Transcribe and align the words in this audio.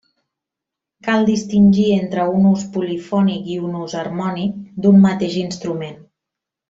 Cal 1.07 1.27
distingir 1.27 1.85
entre 1.97 2.25
un 2.37 2.47
ús 2.53 2.63
polifònic 2.77 3.51
i 3.57 3.59
un 3.67 3.77
ús 3.83 3.95
harmònic 4.01 4.57
d'un 4.87 4.99
mateix 5.05 5.37
instrument. 5.45 6.03